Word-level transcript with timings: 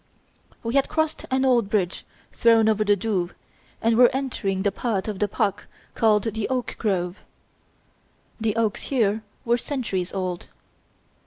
We 0.63 0.73
had 0.73 0.89
crossed 0.89 1.25
an 1.29 1.45
old 1.45 1.69
bridge 1.69 2.07
thrown 2.33 2.67
over 2.67 2.83
the 2.83 2.95
Douve 2.97 3.35
and 3.83 3.95
were 3.95 4.09
entering 4.13 4.63
the 4.63 4.71
part 4.71 5.07
of 5.07 5.19
the 5.19 5.27
park 5.27 5.69
called 5.93 6.23
the 6.33 6.49
Oak 6.49 6.75
Grove, 6.79 7.19
The 8.39 8.55
oaks 8.55 8.81
here 8.87 9.21
were 9.45 9.59
centuries 9.59 10.11
old. 10.11 10.47